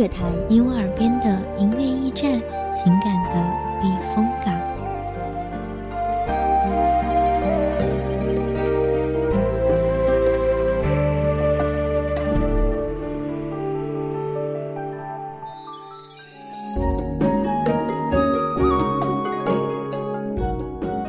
[0.00, 1.69] 乐台，你我耳边的音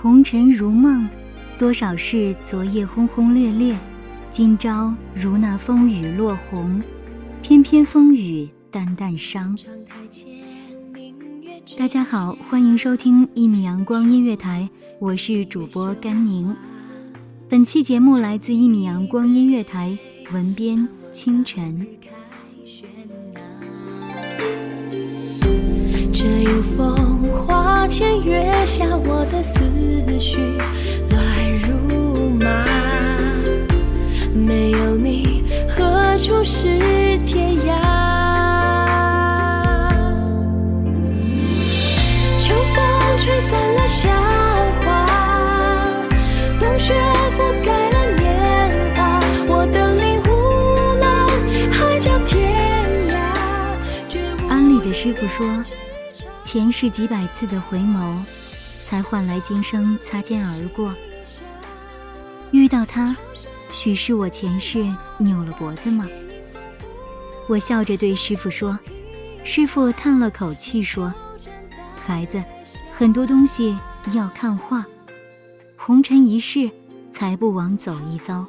[0.00, 1.08] 红尘如梦，
[1.58, 3.76] 多少事昨夜轰轰烈烈，
[4.30, 6.80] 今朝如那风雨落红，
[7.42, 9.58] 翩翩风雨淡淡伤。
[11.76, 16.54] 大家好，欢迎收听一米阳光音乐台，我是主播甘宁。
[17.48, 19.98] 本期节目来自一米阳光音乐台，
[20.32, 21.84] 文编清晨。
[26.20, 30.58] 这有风花前月下，我的思绪
[31.10, 31.22] 乱
[31.62, 32.64] 如麻。
[34.34, 36.66] 没有你，何处是
[37.24, 37.70] 天涯？
[42.36, 42.76] 秋风
[43.18, 44.10] 吹散了夏
[44.82, 45.06] 花，
[46.58, 46.94] 冬雪
[47.36, 48.26] 覆盖了年
[48.96, 49.20] 华。
[49.46, 50.28] 我等你无
[50.98, 51.06] 论
[51.70, 52.50] 海角天
[53.08, 53.14] 涯。
[54.48, 55.46] 安利的师傅说。
[56.50, 58.24] 前世几百次的回眸，
[58.82, 60.94] 才换来今生擦肩而过。
[62.52, 63.14] 遇到他，
[63.70, 66.08] 许是我前世扭了脖子吗？
[67.50, 68.78] 我笑着对师傅说。
[69.44, 71.12] 师傅叹了口气说
[72.06, 72.42] ：“孩子，
[72.90, 73.76] 很多东西
[74.14, 74.86] 要看化，
[75.76, 76.70] 红尘一世，
[77.12, 78.46] 才不枉走一遭。”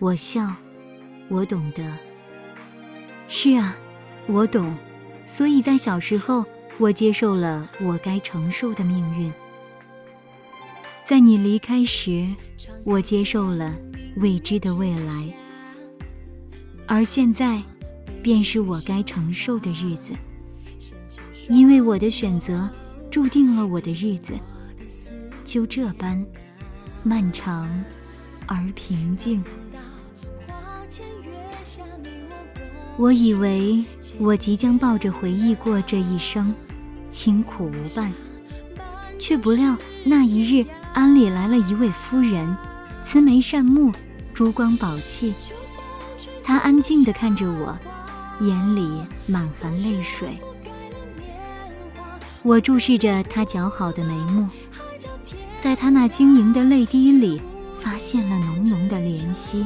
[0.00, 0.50] 我笑，
[1.28, 1.84] 我懂得。
[3.28, 3.76] 是啊，
[4.26, 4.74] 我懂。
[5.26, 6.42] 所以在小时候。
[6.82, 9.32] 我接受了我该承受的命运，
[11.04, 12.26] 在你离开时，
[12.82, 13.72] 我接受了
[14.16, 15.32] 未知的未来，
[16.88, 17.62] 而现在，
[18.20, 20.12] 便是我该承受的日子。
[21.48, 22.68] 因为我的选择，
[23.12, 24.34] 注定了我的日子
[25.44, 26.26] 就这般
[27.04, 27.72] 漫长
[28.48, 29.40] 而平静。
[32.96, 33.84] 我以为
[34.18, 36.52] 我即将抱着回忆过这一生，
[37.12, 38.12] 清苦无伴，
[39.18, 42.56] 却不料那一日，庵里来了一位夫人，
[43.02, 43.92] 慈眉善目，
[44.34, 45.32] 珠光宝气。
[46.42, 47.78] 她安静地看着我，
[48.40, 48.90] 眼里
[49.26, 50.36] 满含泪水。
[52.42, 54.48] 我注视着她姣好的眉目，
[55.60, 57.40] 在她那晶莹的泪滴里，
[57.78, 59.64] 发现了浓浓的怜惜。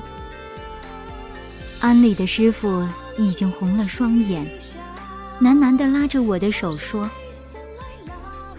[1.81, 2.87] 庵里的师傅。
[3.19, 4.47] 已经红了双眼，
[5.41, 7.11] 喃喃地拉着我的手说：“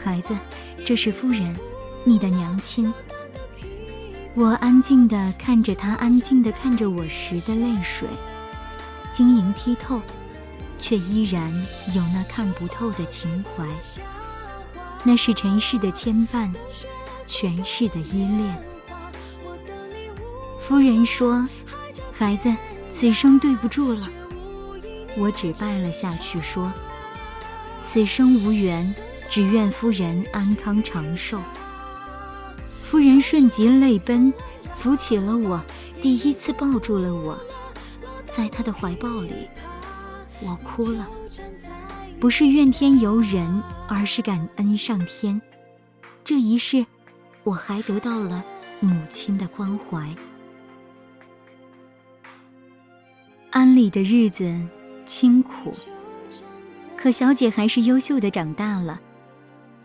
[0.08, 0.34] 孩子，
[0.86, 1.54] 这是夫人，
[2.06, 2.94] 你的娘亲。”
[4.36, 8.08] 我安静地看着她，安静地看着我时的泪水，
[9.12, 10.02] 晶莹剔透，
[10.80, 11.54] 却依然
[11.94, 13.68] 有那看不透的情怀。
[15.04, 16.54] 那是尘世的牵绊，
[17.28, 18.58] 权势的依恋。
[20.58, 21.46] 夫人说
[22.16, 22.50] ：“孩子，
[22.90, 24.08] 此生对不住了。”
[25.20, 26.72] 我只拜了下去，说
[27.84, 28.96] ：“此生无缘，
[29.30, 31.40] 只愿夫人安康长寿。”
[32.84, 34.34] 夫人瞬即泪奔，
[34.76, 35.62] 扶起了我，
[36.02, 37.38] 第一次抱住了我，
[38.32, 39.50] 在她的怀抱里，
[40.42, 41.06] 我哭了，
[42.20, 45.42] 不是怨天尤人，而是感恩上天，
[46.24, 46.86] 这一世，
[47.44, 48.42] 我还得到了
[48.80, 50.16] 母亲的关怀。
[53.52, 54.66] 安里的日子
[55.06, 55.74] 清苦，
[56.96, 59.02] 可小姐还是优秀的长大了。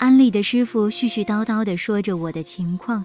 [0.02, 3.04] 安里的师傅絮絮叨叨地说着我的情况，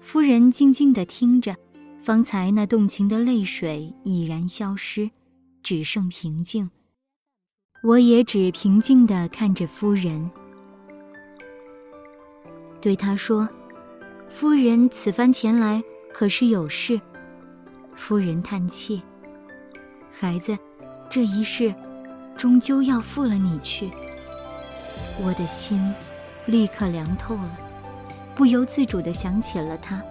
[0.00, 1.56] 夫人静静地听着，
[2.00, 5.10] 方才那动情的泪水已然消失，
[5.64, 6.70] 只剩平静。
[7.82, 10.30] 我也只平静地看着夫人，
[12.80, 13.48] 对她说
[14.30, 15.82] ：“夫人此番前来
[16.12, 17.00] 可是有事？”
[17.96, 19.02] 夫人叹气
[20.16, 20.56] ：“孩子，
[21.10, 21.74] 这一世，
[22.36, 23.90] 终究要负了你去。”
[25.20, 25.82] 我的心。
[26.48, 27.58] 立刻凉透了，
[28.34, 30.02] 不由自主地想起了他，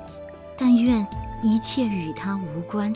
[0.56, 1.06] 但愿
[1.42, 2.94] 一切与他无关。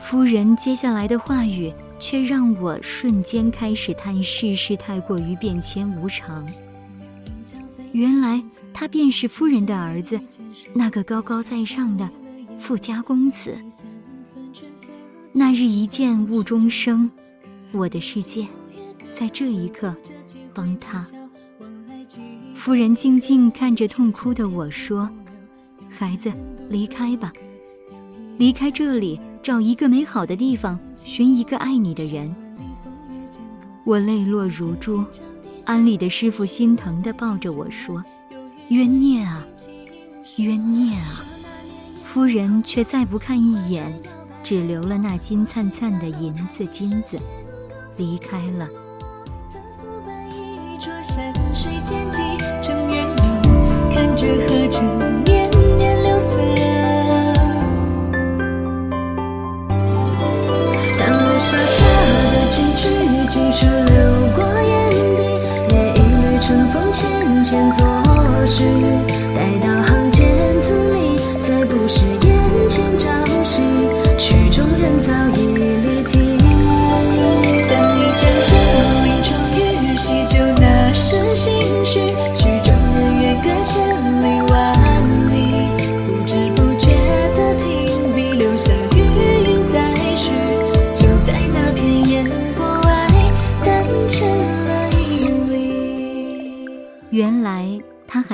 [0.00, 6.44] 夫人接下来的话语却让我瞬间开始叹世事太过于变迁无常。
[7.92, 8.42] 原来
[8.72, 10.20] 他便是夫人的儿子，
[10.74, 12.10] 那个高高在上的
[12.58, 13.56] 富家公子。
[15.32, 17.08] 那日一见误终生，
[17.70, 18.44] 我的世界
[19.12, 19.94] 在这一刻
[20.52, 21.06] 崩塌。
[22.64, 25.06] 夫人静静看着痛哭的我说
[25.90, 26.32] ：“孩子，
[26.70, 27.30] 离开吧，
[28.38, 32.34] 离开这里，找一个美好的地方，寻一个爱你的人。”
[33.84, 35.04] 我泪落如珠。
[35.66, 38.02] 安里的师傅心疼地抱着我说
[38.72, 39.46] ：“冤孽啊，
[40.38, 41.20] 冤孽啊！”
[42.02, 43.92] 夫人却再不看一眼，
[44.42, 47.20] 只留了那金灿灿的银子金子，
[47.98, 48.66] 离开了。
[54.16, 56.26] 这河城年年流色，
[60.98, 61.84] 当了傻傻
[62.30, 62.82] 的几句，
[63.28, 63.94] 几处流
[64.34, 64.96] 过眼底，
[65.68, 67.70] 连一缕春风浅浅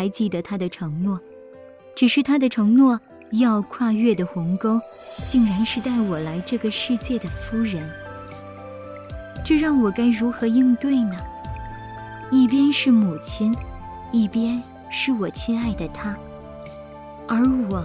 [0.00, 1.20] 还记得他的承诺，
[1.94, 2.99] 只是他的承诺
[3.32, 4.81] 要跨越的鸿沟，
[5.29, 7.87] 竟然是带我来这个世界的夫人。
[9.44, 11.19] 这让我该如何应对呢？
[12.31, 13.55] 一边是母亲，
[14.11, 14.58] 一边
[14.91, 16.17] 是我亲爱的他，
[17.29, 17.85] 而我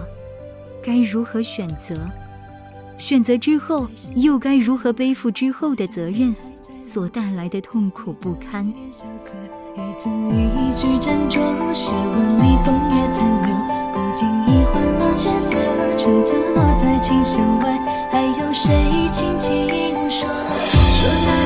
[0.82, 2.10] 该如何选择？
[2.96, 6.34] 选择之后，又该如何背负之后的责任
[6.78, 8.72] 所带来的痛苦不堪？
[9.78, 11.38] 一字一句斟酌，
[11.74, 13.54] 诗文里风月残留，
[13.92, 15.50] 不经意换了角色，
[15.98, 17.78] 陈词落在琴弦外，
[18.10, 19.68] 还有谁轻轻
[20.08, 20.26] 说？
[20.26, 21.45] 说那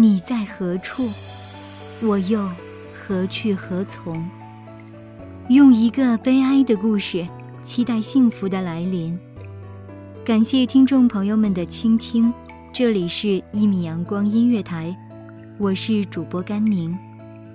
[0.00, 1.10] 你在何处？
[2.00, 2.48] 我又
[2.94, 4.24] 何去何从？
[5.48, 7.26] 用一个悲哀的故事，
[7.64, 9.18] 期待幸福的来临。
[10.24, 12.32] 感谢听众朋友们的倾听，
[12.72, 14.96] 这里是《一米阳光音乐台》，
[15.58, 16.96] 我是主播甘宁，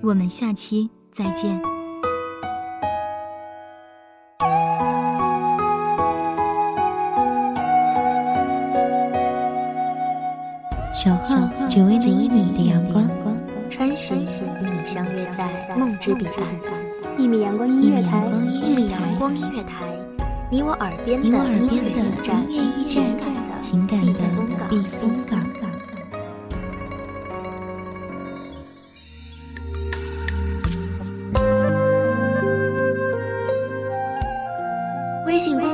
[0.01, 1.72] 我们下期再见。
[10.93, 11.35] 守候
[11.67, 13.09] 只为那一米的阳光，
[13.67, 14.27] 穿行与
[14.61, 16.37] 你相约在梦之彼岸。
[17.17, 19.85] 一米阳光音乐台，一米阳光音乐台，
[20.51, 22.03] 你我耳边的音乐
[22.47, 23.03] 驿站，
[23.59, 24.13] 情感的
[24.69, 25.22] 避风港。